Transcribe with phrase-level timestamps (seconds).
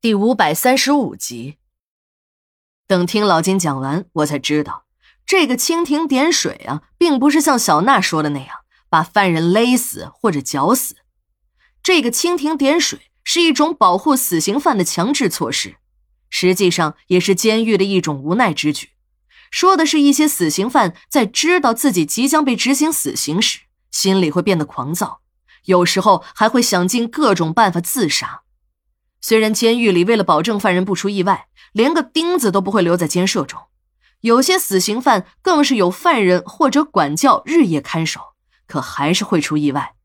[0.00, 1.56] 第五百三十五集。
[2.86, 4.84] 等听老金讲完，我才知道，
[5.26, 8.58] 这个蜻蜓点水啊，并不是像小娜说的那样
[8.88, 10.98] 把犯人勒死或者绞死。
[11.82, 15.78] 这个蜻蜓点水是一种保护死刑犯的强制措施，
[16.30, 18.90] 实际上也是监狱的一种无奈之举。
[19.50, 25.22] 说的是一些死刑犯在知道自己即将被执行死刑时，心里会变得狂躁，
[25.64, 28.44] 有时候还会想尽各种办法自杀。
[29.28, 33.60] 虽然监狱里为了保证犯人不出意外，连个钉子都不会留在监舍中，
[34.22, 38.22] 有些死刑犯更是有犯人或者管教日夜看守，
[38.66, 39.96] 可还是会出意外。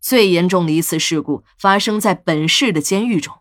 [0.00, 3.36] 最严重的一次事故发生在本市的监狱中，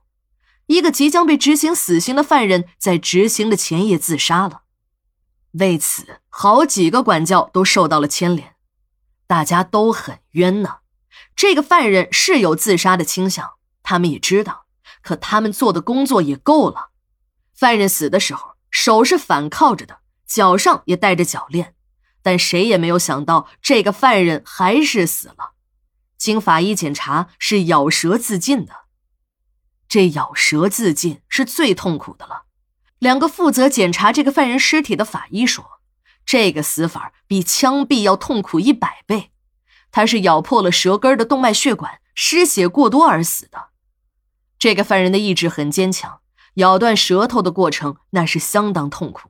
[0.67, 4.62] 一个即将被执行死刑的犯人在执行的前夜自杀了，
[5.53, 8.53] 为此好几个管教都受到了牵连，
[9.26, 10.81] 大家都很冤呐。
[11.35, 14.64] 这个犯人是有自杀的倾向，他们也知道。
[15.05, 16.89] 可他们做的工作也够了。
[17.53, 21.75] 犯人死的时候，手是反靠着的，脚上也带着脚链，
[22.23, 25.51] 但谁也没有想到，这个犯人还是死了。
[26.17, 28.85] 经法医检查，是咬舌自尽的。
[29.87, 32.45] 这咬舌自尽是最痛苦的了。
[32.97, 35.63] 两个负责检查这个犯人尸体的法医说，
[36.25, 39.29] 这个死法比枪毙要痛苦一百倍。
[39.91, 43.69] 他是咬破了舌根的动脉血管，失血过多而死的。
[44.57, 46.20] 这个犯人的意志很坚强，
[46.55, 49.29] 咬断舌头的过程那是相当痛苦。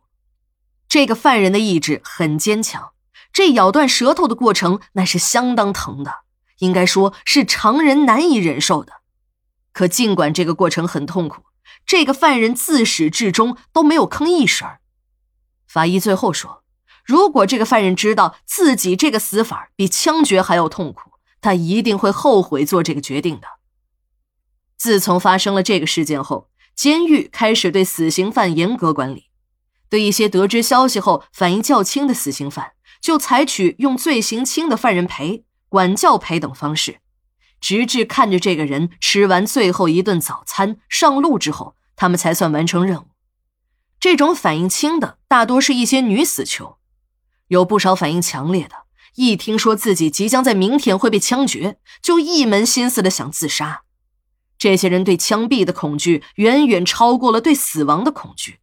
[0.88, 2.92] 这个犯人的意志很坚强，
[3.34, 6.20] 这咬断舌头的过程那是相当疼的，
[6.60, 8.94] 应该说是常人难以忍受的。
[9.74, 11.44] 可尽管这个过程很痛苦，
[11.86, 14.70] 这个犯人自始至终都没有吭一声。
[15.68, 16.64] 法医最后说，
[17.04, 23.48] 如果这个犯人知道自己这个死法比枪决还要痛苦，他一定会后悔做这个决定的。
[24.78, 29.30] 自从发生了这个事件后，监狱开始对死刑犯严格管理。
[29.88, 37.00] 对一些得知消息后反应较轻的死刑犯，就采取用罪行轻的犯人陪、管教陪等方式，
[37.62, 43.06] 直至看着这个人吃完最后一顿早餐上路之后，他们才算完成任务。
[44.00, 46.78] 这种反应轻的，大多是一些女死囚，
[47.48, 48.76] 有不少反应强烈的，
[49.16, 53.84] 一听说自己即将在明天会被枪决，就一门心思的想自杀。
[54.58, 58.60] 这些人对枪毙的恐惧远远超过了对死亡的恐惧，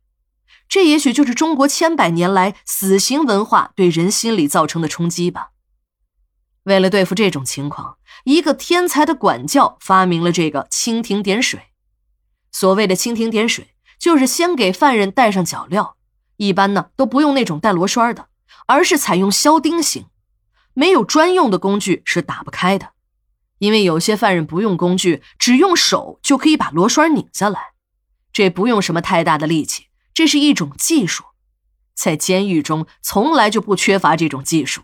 [0.69, 5.51] 这也许就是中国千百年来死刑文化对人心理造成的冲击吧。
[6.65, 11.61] 为了对付这种情况，一个天才的管教发明了这个蜻蜓点水。
[12.53, 15.95] 所谓的蜻蜓点水，就是先给犯人戴上脚镣，
[16.37, 18.29] 一般呢都不用那种带螺栓的，
[18.67, 20.07] 而是采用销钉型，
[20.73, 22.92] 没有专用的工具是打不开的。
[23.63, 27.75] 因为有些犯人不用工具，只用手就可以把螺栓拧下来，
[28.33, 31.23] 这不用什么太大的力气，这是一种技术，
[31.95, 34.83] 在监狱中从来就不缺乏这种技术。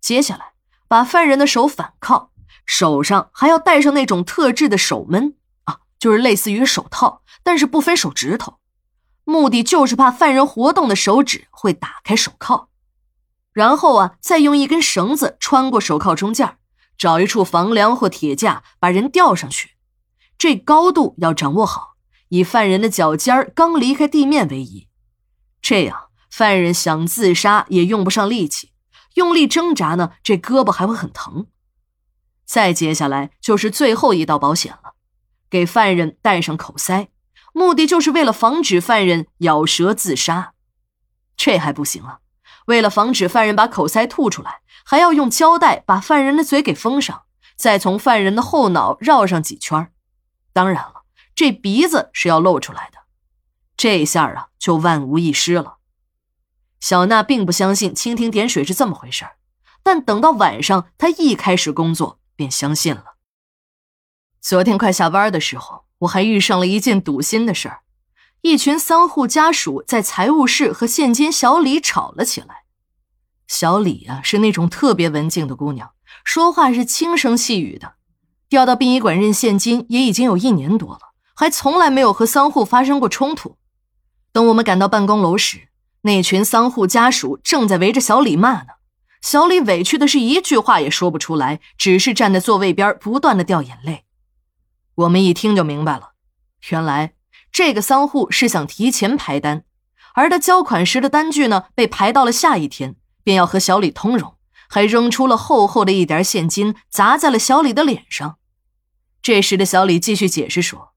[0.00, 0.54] 接下来，
[0.88, 2.32] 把犯人的手反铐，
[2.66, 8.58] 手上还要戴上那种特制的手闷啊，就是类似于手套，但是不分手指头，
[9.22, 12.66] 目的就是怕犯人活动的手指会打开手铐，
[13.52, 16.56] 然后啊，再用一根绳子穿过手铐中间。
[17.02, 19.70] 找一处房梁或铁架，把人吊上去，
[20.38, 21.96] 这高度要掌握好，
[22.28, 24.86] 以犯人的脚尖刚离开地面为宜。
[25.60, 28.70] 这样，犯人想自杀也用不上力气，
[29.14, 31.48] 用力挣扎呢，这胳膊还会很疼。
[32.44, 34.94] 再接下来就是最后一道保险了，
[35.50, 37.08] 给犯人戴上口塞，
[37.52, 40.54] 目的就是为了防止犯人咬舌自杀。
[41.36, 42.20] 这还不行啊，
[42.66, 44.60] 为了防止犯人把口塞吐出来。
[44.84, 47.22] 还要用胶带把犯人的嘴给封上，
[47.56, 49.92] 再从犯人的后脑绕上几圈。
[50.52, 51.02] 当然了，
[51.36, 52.98] 这鼻子是要露出来的。
[53.76, 55.76] 这下啊，就万无一失了。
[56.80, 59.24] 小娜并不相信蜻蜓点水是这么回事
[59.84, 63.14] 但等到晚上，她一开始工作便相信了。
[64.40, 67.81] 昨天快下班的时候，我还遇上了一件堵心的事儿：
[68.42, 72.64] 一群丧户家属在财务室和现金小李吵了起来。
[73.46, 75.92] 小李啊，是那种特别文静的姑娘，
[76.24, 77.94] 说话是轻声细语的。
[78.48, 83.56] 调到殡仪馆认现金也已经有一年多了，还从来没有和丧户发生过冲突。
[84.32, 85.68] 等我们赶到办公楼时，
[86.00, 88.72] 那群丧户家属正在围着小李骂呢。
[89.20, 94.04] 小李委屈的是一句话也说不出来，只是站在座位边不断的掉眼泪。
[94.96, 96.14] 我们一听就明白了，
[96.70, 97.12] 原来
[97.52, 99.64] 这个丧户是想提前排单，
[100.14, 102.96] 而他交款时的单据呢，被排到了下一天。
[103.24, 104.34] 便要和小李通融，
[104.68, 108.38] 还扔出了厚厚的一叠现金，砸在了小李的脸上。
[109.22, 110.94] 这时的小李继续解释说：“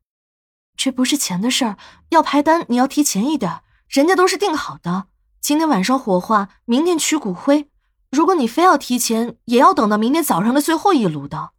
[0.75, 1.77] 这不是钱的事儿，
[2.09, 5.05] 要排单你要提前一点，人家都是定好的。
[5.39, 7.69] 今天晚上火化，明天取骨灰。
[8.09, 11.51] 如果你非要提前，也要等到明天早上的最后一炉的。